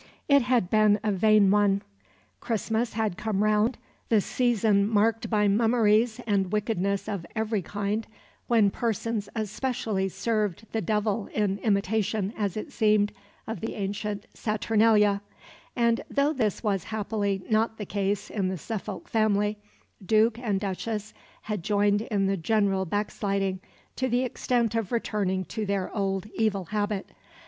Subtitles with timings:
[0.27, 1.83] It had been a vain one.
[2.39, 3.77] Christmas had come round
[4.09, 8.07] the season marked by mummeries and wickedness of every kind,
[8.47, 13.11] when persons especially served the devil in imitation, as it seemed,
[13.45, 15.21] of the ancient Saturnalia;
[15.75, 19.59] and though this was happily not the case in the Suffolk family,
[20.03, 21.13] Duke and Duchess
[21.43, 23.59] had joined in the general backsliding
[23.97, 27.11] to the extent of returning to their old evil habit.